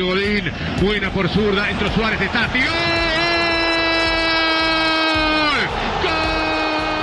[0.00, 0.50] Godín,
[0.80, 2.70] buena por zurda, entró Suárez, está, tiró.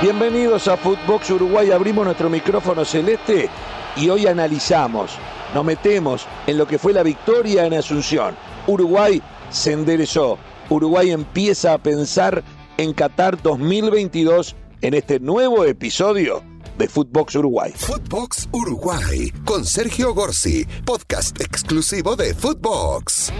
[0.02, 3.50] Bienvenidos a Footbox Uruguay, abrimos nuestro micrófono celeste
[3.98, 5.12] y hoy analizamos,
[5.54, 8.36] nos metemos en lo que fue la victoria en Asunción.
[8.66, 10.38] Uruguay se enderezó,
[10.70, 12.44] Uruguay empieza a pensar
[12.78, 16.42] en Qatar 2022 en este nuevo episodio
[16.80, 17.74] de Footbox Uruguay.
[17.76, 23.34] Footbox Uruguay con Sergio Gorsi, podcast exclusivo de Footbox.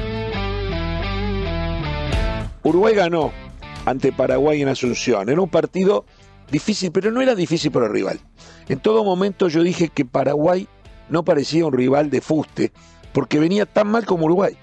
[2.64, 3.32] Uruguay ganó
[3.86, 5.30] ante Paraguay en Asunción.
[5.30, 6.04] Era un partido
[6.52, 8.20] difícil, pero no era difícil para el rival.
[8.68, 10.68] En todo momento yo dije que Paraguay
[11.08, 12.74] no parecía un rival de fuste,
[13.14, 14.58] porque venía tan mal como Uruguay.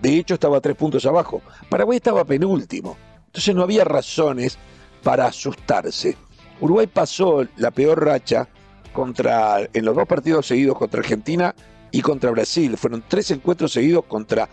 [0.00, 1.42] De hecho, estaba tres puntos abajo.
[1.68, 2.96] Paraguay estaba penúltimo.
[3.26, 4.56] Entonces no había razones
[5.02, 6.16] para asustarse.
[6.60, 8.48] Uruguay pasó la peor racha
[8.92, 11.54] contra, en los dos partidos seguidos contra Argentina
[11.90, 12.76] y contra Brasil.
[12.76, 14.48] Fueron tres encuentros seguidos contra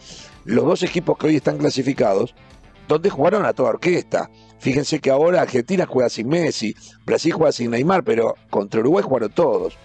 [0.46, 2.34] los dos equipos que hoy están clasificados,
[2.88, 4.30] donde jugaron a toda orquesta.
[4.60, 9.32] Fíjense que ahora Argentina juega sin Messi, Brasil juega sin Neymar, pero contra Uruguay jugaron
[9.32, 9.78] todos.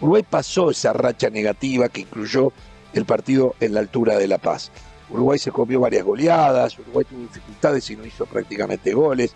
[0.00, 2.52] Uruguay pasó esa racha negativa que incluyó
[2.92, 4.70] el partido en la altura de La Paz.
[5.10, 9.34] Uruguay se comió varias goleadas, Uruguay tuvo dificultades y no hizo prácticamente goles.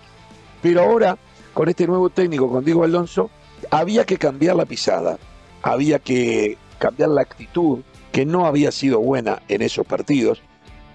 [0.61, 1.19] Pero ahora,
[1.55, 3.31] con este nuevo técnico, con Diego Alonso,
[3.71, 5.19] había que cambiar la pisada,
[5.63, 10.43] había que cambiar la actitud que no había sido buena en esos partidos,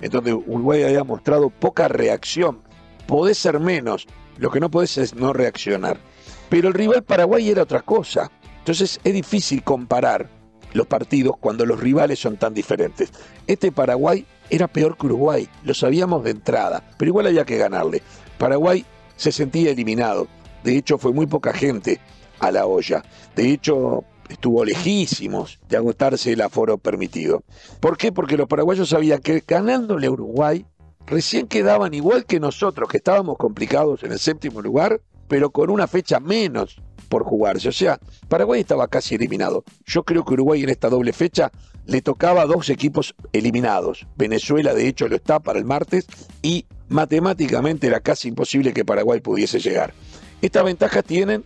[0.02, 2.68] en donde Uruguay había mostrado poca reacción
[3.08, 4.06] podés ser menos,
[4.38, 5.98] lo que no podés es no reaccionar.
[6.50, 8.30] Pero el rival Paraguay era otra cosa.
[8.60, 10.30] Entonces es difícil comparar
[10.74, 13.12] los partidos cuando los rivales son tan diferentes.
[13.48, 18.04] Este Paraguay era peor que Uruguay, lo sabíamos de entrada, pero igual había que ganarle.
[18.38, 20.28] Paraguay se sentía eliminado,
[20.64, 22.00] de hecho fue muy poca gente
[22.40, 23.04] a la olla,
[23.36, 27.44] de hecho estuvo lejísimos de agotarse el aforo permitido.
[27.80, 28.12] ¿Por qué?
[28.12, 30.66] Porque los paraguayos sabían que ganándole a Uruguay
[31.06, 35.88] recién quedaban igual que nosotros, que estábamos complicados en el séptimo lugar, pero con una
[35.88, 37.70] fecha menos por jugarse.
[37.70, 39.64] O sea, Paraguay estaba casi eliminado.
[39.86, 41.52] Yo creo que Uruguay en esta doble fecha
[41.86, 44.06] le tocaba a dos equipos eliminados.
[44.18, 46.06] Venezuela, de hecho, lo está para el martes
[46.42, 49.94] y matemáticamente era casi imposible que Paraguay pudiese llegar.
[50.42, 51.44] Esta ventaja tienen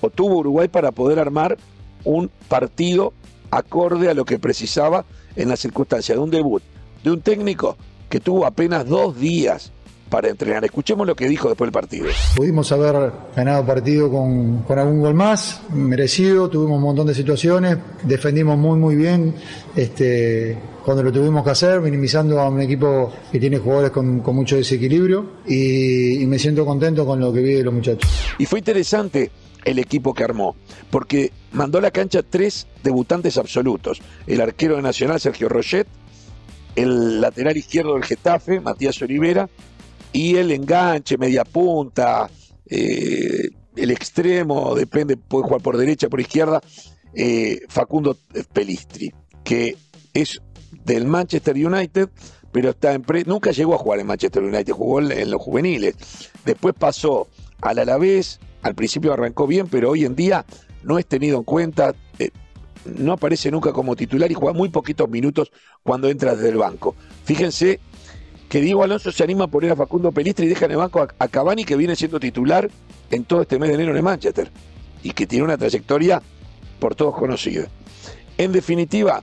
[0.00, 1.58] o tuvo Uruguay para poder armar
[2.04, 3.12] un partido
[3.50, 5.04] acorde a lo que precisaba
[5.36, 6.62] en la circunstancia de un debut
[7.04, 7.76] de un técnico
[8.08, 9.72] que tuvo apenas dos días
[10.12, 10.62] para entrenar.
[10.62, 12.06] Escuchemos lo que dijo después del partido.
[12.36, 17.78] Pudimos haber ganado partido con, con, algún gol más, merecido, tuvimos un montón de situaciones,
[18.02, 19.34] defendimos muy muy bien
[19.74, 24.36] este, cuando lo tuvimos que hacer, minimizando a un equipo que tiene jugadores con, con
[24.36, 28.10] mucho desequilibrio y, y me siento contento con lo que vi de los muchachos.
[28.36, 29.30] Y fue interesante
[29.64, 30.56] el equipo que armó,
[30.90, 34.02] porque mandó a la cancha tres debutantes absolutos.
[34.26, 35.86] El arquero de Nacional, Sergio Rochet,
[36.76, 39.48] el lateral izquierdo del Getafe, Matías Olivera,
[40.12, 42.30] y el enganche, media punta,
[42.66, 46.60] eh, el extremo, depende, puede jugar por derecha, por izquierda,
[47.14, 48.16] eh, Facundo
[48.52, 49.12] Pelistri,
[49.44, 49.76] que
[50.12, 50.40] es
[50.84, 52.10] del Manchester United,
[52.50, 55.96] pero está en nunca llegó a jugar en Manchester United, jugó en los juveniles.
[56.44, 57.28] Después pasó
[57.62, 60.44] al Alavés, al principio arrancó bien, pero hoy en día
[60.82, 61.94] no es tenido en cuenta.
[62.18, 62.30] Eh,
[62.84, 65.50] no aparece nunca como titular y juega muy poquitos minutos
[65.82, 66.94] cuando entra desde el banco.
[67.24, 67.80] Fíjense
[68.52, 71.00] que Diego Alonso se anima a poner a Facundo Pelistri y deja en el banco
[71.00, 72.68] a, Cavani, que viene siendo titular
[73.10, 74.50] en todo este mes de enero en Manchester
[75.02, 76.20] y que tiene una trayectoria
[76.78, 77.68] por todos conocida.
[78.36, 79.22] En definitiva,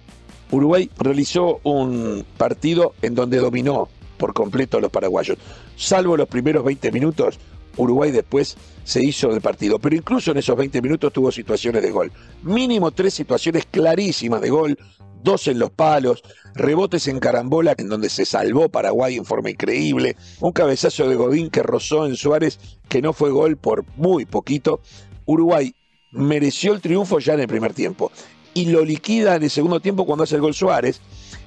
[0.49, 3.87] Uruguay realizó un partido en donde dominó
[4.17, 5.37] por completo a los paraguayos.
[5.77, 7.37] Salvo los primeros 20 minutos,
[7.79, 9.79] Uruguay después se hizo del partido.
[9.79, 12.11] Pero incluso en esos 20 minutos tuvo situaciones de gol.
[12.43, 14.77] Mínimo tres situaciones clarísimas de gol,
[15.23, 16.23] dos en los palos,
[16.53, 21.49] rebotes en carambola en donde se salvó Paraguay en forma increíble, un cabezazo de Godín
[21.49, 24.81] que rozó en Suárez que no fue gol por muy poquito.
[25.25, 25.73] Uruguay
[26.11, 28.11] mereció el triunfo ya en el primer tiempo
[28.53, 31.01] y lo liquida en el segundo tiempo cuando hace el gol Suárez.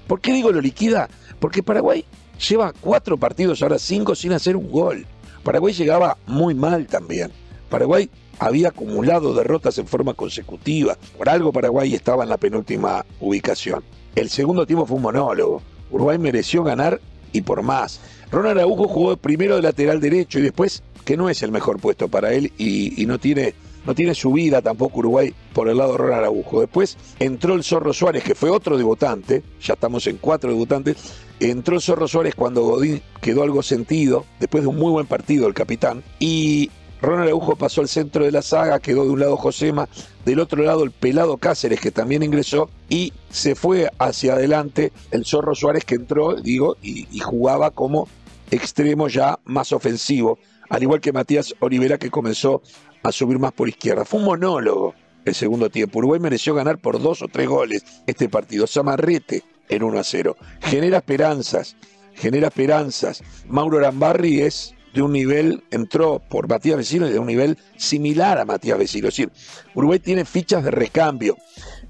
[0.06, 1.08] ¿Por qué digo lo liquida?
[1.40, 2.04] Porque Paraguay
[2.48, 5.06] lleva cuatro partidos, ahora cinco, sin hacer un gol.
[5.42, 7.32] Paraguay llegaba muy mal también.
[7.68, 8.08] Paraguay
[8.38, 10.96] había acumulado derrotas en forma consecutiva.
[11.16, 13.82] Por algo Paraguay estaba en la penúltima ubicación.
[14.14, 15.62] El segundo tiempo fue un monólogo.
[15.90, 17.00] Uruguay mereció ganar
[17.32, 18.00] y por más.
[18.30, 22.08] Ronald Araujo jugó primero de lateral derecho y después, que no es el mejor puesto
[22.08, 23.54] para él y, no tiene
[23.84, 26.60] no tiene subida tampoco Uruguay por el lado de Ronald Araujo.
[26.60, 30.96] Después entró el Zorro Suárez, que fue otro debutante, ya estamos en cuatro debutantes.
[31.42, 35.54] Entró Zorro Suárez cuando Godín quedó algo sentido, después de un muy buen partido el
[35.54, 36.04] capitán.
[36.20, 39.88] Y Ronald Araujo pasó al centro de la saga, quedó de un lado Josema,
[40.24, 45.24] del otro lado el pelado Cáceres que también ingresó y se fue hacia adelante el
[45.24, 48.06] Zorro Suárez que entró, digo, y, y jugaba como
[48.52, 50.38] extremo ya más ofensivo,
[50.70, 52.62] al igual que Matías Olivera que comenzó
[53.02, 54.04] a subir más por izquierda.
[54.04, 55.98] Fue un monólogo el segundo tiempo.
[55.98, 58.68] Uruguay mereció ganar por dos o tres goles este partido.
[58.68, 60.36] Samarrete en 1 a 0.
[60.60, 61.76] Genera esperanzas,
[62.14, 63.22] genera esperanzas.
[63.46, 68.44] Mauro Arambarri es de un nivel, entró por Matías Vecino de un nivel similar a
[68.44, 69.08] Matías Vecino.
[69.08, 69.32] Es decir,
[69.74, 71.36] Uruguay tiene fichas de recambio.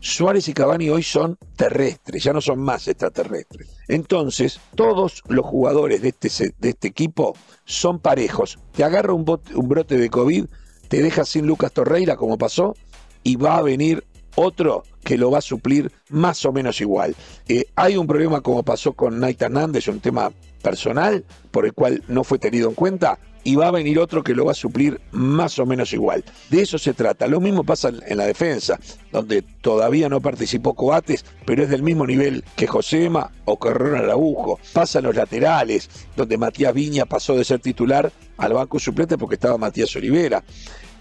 [0.01, 3.69] Suárez y Cavani hoy son terrestres, ya no son más extraterrestres.
[3.89, 8.59] Entonces, todos los jugadores de este, de este equipo son parejos.
[8.73, 9.25] Te agarra un,
[9.55, 10.47] un brote de COVID,
[10.89, 12.75] te deja sin Lucas Torreira, como pasó,
[13.23, 14.05] y va a venir
[14.37, 17.15] otro que lo va a suplir más o menos igual.
[17.49, 20.33] Eh, hay un problema como pasó con Naita Hernández, un tema
[20.63, 24.35] personal por el cual no fue tenido en cuenta y va a venir otro que
[24.35, 26.25] lo va a suplir más o menos igual.
[26.49, 27.27] De eso se trata.
[27.27, 28.79] Lo mismo pasa en la defensa,
[29.11, 34.05] donde todavía no participó Coates, pero es del mismo nivel que Josema o que Ronald
[34.05, 34.61] Araujo.
[34.73, 39.35] Pasa en los laterales, donde Matías Viña pasó de ser titular al banco suplente porque
[39.35, 40.45] estaba Matías Olivera.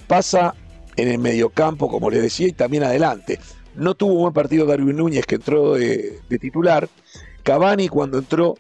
[0.07, 0.56] Pasa
[0.96, 3.40] en el mediocampo, como les decía, y también adelante.
[3.76, 6.90] No tuvo un buen partido Darwin Núñez, que entró de, titular.
[7.44, 8.56] Cavani, cuando entró,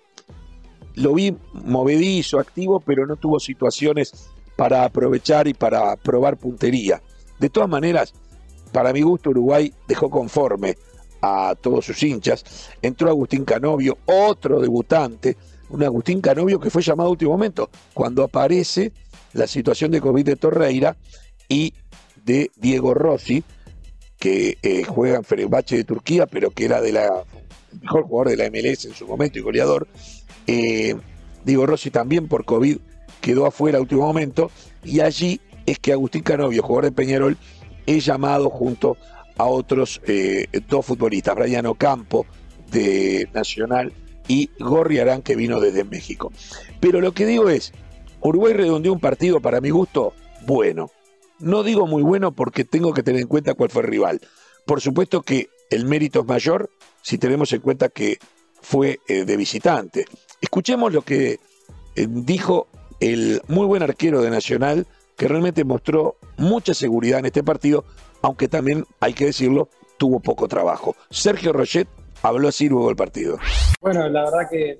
[0.95, 7.01] lo vi movedizo, activo, pero no tuvo situaciones para aprovechar y para probar puntería.
[7.39, 8.13] De todas maneras,
[8.71, 10.77] para mi gusto, Uruguay dejó conforme
[11.21, 12.69] a todos sus hinchas.
[12.81, 15.37] Entró Agustín Canovio, otro debutante,
[15.69, 18.91] un Agustín Canovio que fue llamado a último momento, cuando aparece
[19.33, 20.97] la situación de COVID de Torreira
[21.47, 21.73] y
[22.25, 23.43] de Diego Rossi,
[24.19, 27.23] que eh, juega en Fenerbahce de Turquía, pero que era de la,
[27.81, 29.87] mejor jugador de la MLS en su momento y goleador.
[30.47, 30.95] Eh,
[31.45, 32.77] Diego Rossi también por COVID
[33.19, 34.51] quedó afuera a último momento
[34.83, 37.37] y allí es que Agustín Canovio, jugador de Peñarol,
[37.85, 38.97] es llamado junto
[39.37, 42.25] a otros eh, dos futbolistas, Brian Ocampo
[42.71, 43.93] de Nacional
[44.27, 46.31] y Gorri Arán que vino desde México.
[46.79, 47.73] Pero lo que digo es,
[48.21, 50.13] Uruguay redondeó un partido para mi gusto
[50.45, 50.89] bueno.
[51.41, 54.21] No digo muy bueno porque tengo que tener en cuenta cuál fue el rival.
[54.65, 56.69] Por supuesto que el mérito es mayor
[57.01, 58.19] si tenemos en cuenta que
[58.61, 60.05] fue eh, de visitante.
[60.39, 61.39] Escuchemos lo que
[61.95, 62.67] eh, dijo
[62.99, 67.83] el muy buen arquero de Nacional, que realmente mostró mucha seguridad en este partido,
[68.21, 70.95] aunque también, hay que decirlo, tuvo poco trabajo.
[71.09, 71.87] Sergio Rochet
[72.21, 73.37] habló luego del partido.
[73.79, 74.79] Bueno, la verdad que,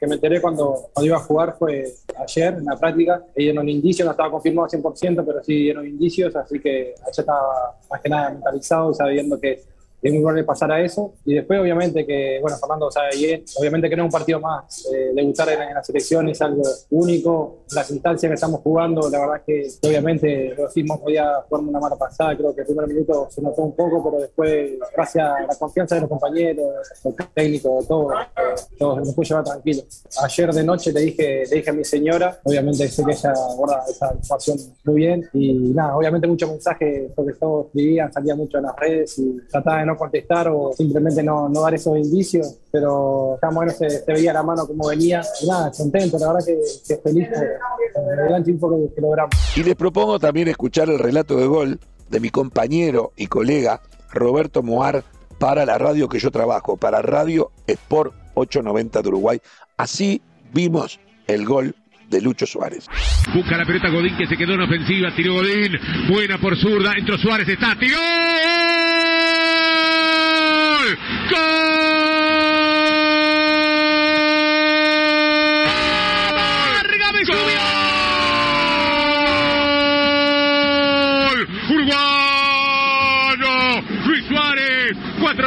[0.00, 3.22] que me enteré cuando, cuando, iba a jugar fue ayer en la práctica.
[3.36, 7.78] Dieron un indicio, no estaba confirmado 100%, pero sí dieron indicios, así que ayer estaba
[7.90, 9.62] más que nada mentalizado, sabiendo que
[10.00, 11.14] es muy bueno pasar a eso.
[11.24, 14.86] Y después, obviamente, que, bueno, Fernando sabe bien, obviamente que no es un partido más.
[14.92, 17.64] Eh, debutar en, la selección es algo único.
[17.72, 21.96] Las instancias que estamos jugando, la verdad que, obviamente, lo decimos, podía jugar una mala
[21.96, 22.36] pasada.
[22.36, 25.96] Creo que el primer minuto se notó un poco, pero después, gracias a la confianza
[25.96, 26.66] de los compañeros,
[27.04, 28.24] el técnico, todo, eh,
[28.78, 29.82] todo nos puede llevar tranquilo.
[30.22, 33.82] Ayer de noche le dije, le dije a mi señora, obviamente sé que ella guarda
[33.88, 35.28] esa información muy bien.
[35.32, 39.80] Y nada, obviamente muchos mensajes, sobre todo escribían, salía mucho en las redes y trataba
[39.80, 44.32] de no contestar o simplemente no, no dar esos indicios, pero ya bueno, se, veía
[44.32, 45.22] la mano como venía.
[45.42, 49.34] Y nada, contento, la verdad que, que feliz por el gran tiempo que, logramos.
[49.56, 53.80] Y les propongo también escuchar el relato de gol de mi compañero y colega
[54.10, 55.04] Roberto Moar
[55.38, 59.40] para la radio que yo trabajo, para Radio Sport 890 de Uruguay.
[59.76, 61.74] Así vimos el gol
[62.08, 62.86] de Lucho Suárez.
[63.34, 65.72] Busca la pelota Godín que se quedó en ofensiva, tiró Godín,
[66.10, 67.98] buena por zurda, entró Suárez, está, tiró
[70.88, 70.98] gol.
[71.30, 71.68] ¡Gol!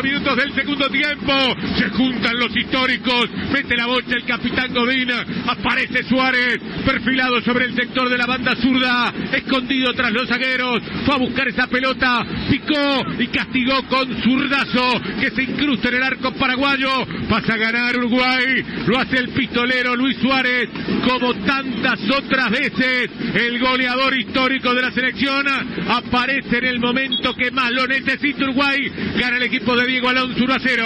[0.01, 1.33] Minutos del segundo tiempo.
[1.77, 3.29] Se juntan los históricos.
[3.51, 5.25] Mete la bocha el capitán Godina.
[5.47, 6.59] Aparece Suárez.
[6.85, 9.13] Perfilado sobre el sector de la banda zurda.
[9.31, 10.81] Escondido tras los zagueros.
[11.05, 12.25] Fue a buscar esa pelota.
[12.49, 17.05] Picó y castigó con zurdazo que se incrusta en el arco paraguayo.
[17.29, 18.63] Pasa a ganar Uruguay.
[18.87, 20.69] Lo hace el pistolero Luis Suárez.
[21.07, 23.09] Como tantas otras veces.
[23.35, 25.45] El goleador histórico de la selección.
[25.87, 28.91] Aparece en el momento que más lo necesita Uruguay.
[29.31, 30.85] El equipo de Diego Alonso 1 a 0.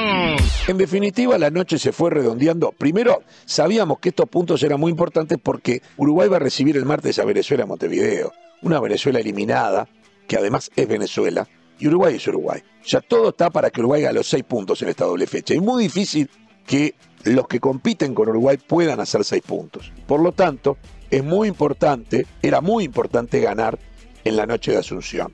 [0.68, 2.72] En definitiva, la noche se fue redondeando.
[2.72, 7.18] Primero, sabíamos que estos puntos eran muy importantes porque Uruguay va a recibir el martes
[7.18, 8.32] a Venezuela Montevideo.
[8.62, 9.88] Una Venezuela eliminada,
[10.28, 11.48] que además es Venezuela,
[11.80, 12.62] y Uruguay es Uruguay.
[12.86, 15.56] Ya todo está para que Uruguay haga los seis puntos en esta doble fecha.
[15.56, 16.30] Y muy difícil
[16.68, 19.92] que los que compiten con Uruguay puedan hacer seis puntos.
[20.06, 20.78] Por lo tanto,
[21.10, 23.80] es muy importante, era muy importante ganar
[24.24, 25.34] en la noche de Asunción.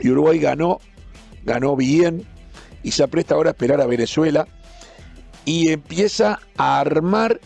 [0.00, 0.80] Y Uruguay ganó,
[1.44, 2.26] ganó bien
[2.82, 4.46] y se apresta ahora a esperar a Venezuela
[5.44, 7.40] y empieza a armar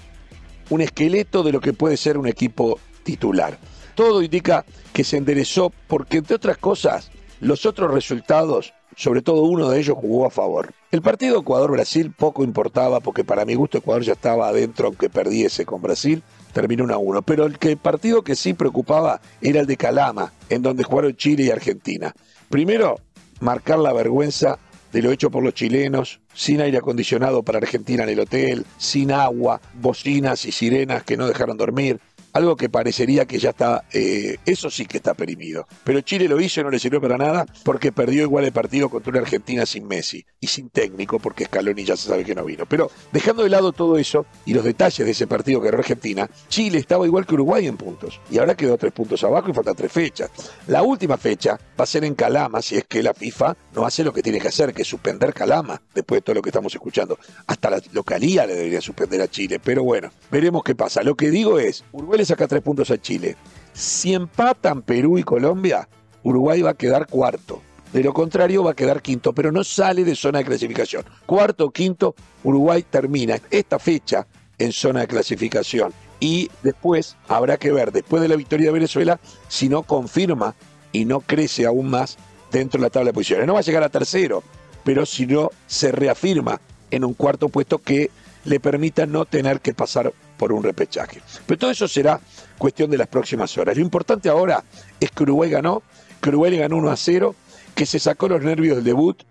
[0.70, 3.58] un esqueleto de lo que puede ser un equipo titular.
[3.94, 7.10] Todo indica que se enderezó porque, entre otras cosas,
[7.40, 10.72] los otros resultados, sobre todo uno de ellos, jugó a favor.
[10.90, 15.66] El partido Ecuador-Brasil poco importaba porque para mi gusto Ecuador ya estaba adentro aunque perdiese
[15.66, 16.22] con Brasil,
[16.52, 17.22] terminó 1 a 1.
[17.22, 21.44] Pero el, que, partido que sí preocupaba era el de Calama, en donde jugaron Chile
[21.44, 22.14] y Argentina.
[22.48, 23.00] Primero,
[23.40, 24.58] marcar la vergüenza
[24.92, 29.10] de lo hecho por los chilenos, sin aire acondicionado para Argentina en el hotel, sin
[29.10, 31.98] agua, bocinas y sirenas que no dejaron dormir,
[32.32, 35.66] algo que parecería que ya está, eh, eso sí que está perimido.
[35.84, 38.88] Pero Chile lo hizo y no le sirvió para nada porque perdió igual el partido
[38.88, 42.44] contra una Argentina sin Messi y sin técnico porque Scaloni ya se sabe que no
[42.44, 42.64] vino.
[42.66, 46.28] Pero dejando de lado todo eso y los detalles de ese partido que era Argentina,
[46.48, 49.74] Chile estaba igual que Uruguay en puntos y ahora quedó tres puntos abajo y faltan
[49.74, 50.30] tres fechas.
[50.68, 54.04] La última fecha va a ser en Calama si es que la FIFA no hace
[54.04, 56.74] lo que tiene que hacer, que es suspender Calama después de todo lo que estamos
[56.74, 57.18] escuchando.
[57.46, 61.02] Hasta la localía le debería suspender a Chile, pero bueno, veremos qué pasa.
[61.02, 63.36] Lo que digo es, Uruguay saca tres puntos a Chile.
[63.72, 65.88] Si empatan Perú y Colombia,
[66.22, 67.62] Uruguay va a quedar cuarto.
[67.92, 71.04] De lo contrario, va a quedar quinto, pero no sale de zona de clasificación.
[71.26, 74.26] Cuarto o quinto, Uruguay termina esta fecha
[74.58, 75.92] en zona de clasificación.
[76.18, 80.54] Y después habrá que ver, después de la victoria de Venezuela, si no confirma
[80.92, 82.16] y no crece aún más
[82.50, 83.46] dentro de la tabla de posiciones.
[83.46, 84.42] No va a llegar a tercero,
[84.84, 86.60] pero si no se reafirma
[86.90, 88.10] en un cuarto puesto que
[88.44, 90.12] le permita no tener que pasar
[90.42, 91.22] por un repechaje.
[91.46, 92.18] Pero todo eso será
[92.58, 93.76] cuestión de las próximas horas.
[93.76, 94.64] Lo importante ahora
[94.98, 95.84] es que Uruguay ganó,
[96.20, 97.36] que Uruguay ganó 1 a 0,
[97.76, 99.22] que se sacó los nervios del debut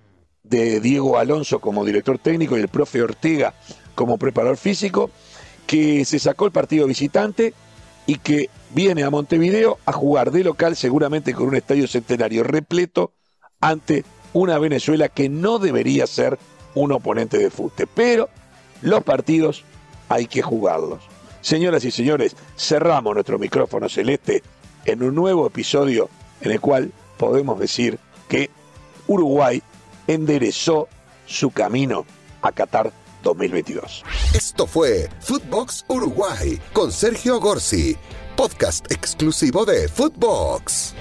[0.41, 3.53] de Diego Alonso como director técnico y el profe Ortega
[3.93, 5.11] como preparador físico,
[5.67, 7.53] que se sacó el partido visitante
[8.07, 13.11] y que viene a Montevideo a jugar de local seguramente con un estadio centenario repleto
[13.59, 16.39] ante una Venezuela que no debería ser
[16.73, 17.89] un oponente de fútbol.
[17.93, 18.29] Pero
[18.81, 19.65] los partidos
[20.11, 20.99] hay que jugarlos.
[21.39, 24.43] Señoras y señores, cerramos nuestro micrófono celeste
[24.85, 26.09] en un nuevo episodio
[26.41, 28.49] en el cual podemos decir que
[29.07, 29.63] Uruguay
[30.07, 30.89] enderezó
[31.25, 32.05] su camino
[32.41, 32.91] a Qatar
[33.23, 34.03] 2022.
[34.35, 37.95] Esto fue Footbox Uruguay con Sergio Gorsi,
[38.35, 40.93] podcast exclusivo de Footbox.